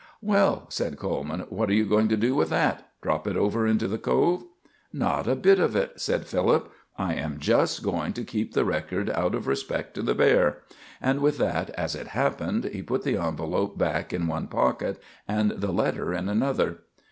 "Well," 0.23 0.65
said 0.69 0.97
Coleman, 0.97 1.41
"what 1.49 1.69
are 1.69 1.75
you 1.75 1.85
going 1.85 2.07
to 2.07 2.17
do 2.17 2.33
with 2.33 2.49
that? 2.49 2.89
Drop 3.03 3.27
it 3.27 3.37
over 3.37 3.67
into 3.67 3.87
the 3.87 3.99
Cove?" 3.99 4.45
"Not 4.91 5.27
a 5.27 5.35
bit 5.35 5.59
of 5.59 5.75
it," 5.75 6.01
said 6.01 6.25
Philip. 6.25 6.71
"I 6.97 7.13
am 7.13 7.37
just 7.37 7.83
going 7.83 8.13
to 8.13 8.23
keep 8.23 8.55
the 8.55 8.65
record 8.65 9.11
out 9.11 9.35
of 9.35 9.45
respect 9.45 9.93
to 9.93 10.01
the 10.01 10.15
bear"; 10.15 10.63
and 11.03 11.19
with 11.19 11.37
that, 11.37 11.69
as 11.77 11.93
it 11.93 12.07
happened, 12.17 12.63
he 12.63 12.81
put 12.81 13.03
the 13.03 13.21
envelop 13.23 13.77
back 13.77 14.11
in 14.11 14.25
one 14.25 14.47
pocket 14.47 14.99
and 15.27 15.51
the 15.51 15.71
letter 15.71 16.15
in 16.15 16.29
another. 16.29 16.79